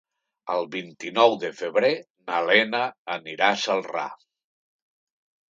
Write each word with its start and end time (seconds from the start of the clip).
El 0.51 0.63
vint-i-nou 0.75 1.35
de 1.43 1.51
febrer 1.59 1.91
na 2.31 2.41
Lena 2.47 2.81
anirà 3.19 3.53
a 3.53 3.61
Celrà. 3.67 4.09